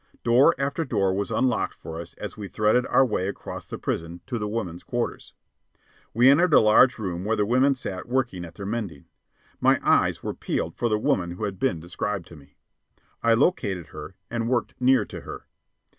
[0.23, 4.21] Door after door was unlocked for us as we threaded our way across the prison
[4.25, 5.35] to the women's quarters.
[6.11, 9.05] We entered a large room where the women sat working at their mending.
[9.59, 12.57] My eyes were peeled for the woman who had been described to me.
[13.21, 15.45] I located her and worked near to her.